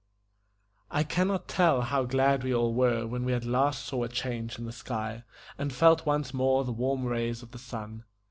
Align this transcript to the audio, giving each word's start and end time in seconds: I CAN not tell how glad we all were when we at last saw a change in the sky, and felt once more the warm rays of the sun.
I 0.89 1.03
CAN 1.03 1.27
not 1.27 1.47
tell 1.47 1.81
how 1.83 2.05
glad 2.05 2.43
we 2.43 2.55
all 2.55 2.73
were 2.73 3.05
when 3.05 3.23
we 3.23 3.33
at 3.35 3.45
last 3.45 3.85
saw 3.85 4.01
a 4.03 4.09
change 4.09 4.57
in 4.57 4.65
the 4.65 4.71
sky, 4.71 5.23
and 5.59 5.71
felt 5.71 6.07
once 6.07 6.33
more 6.33 6.63
the 6.65 6.71
warm 6.71 7.05
rays 7.05 7.43
of 7.43 7.51
the 7.51 7.59
sun. 7.59 8.05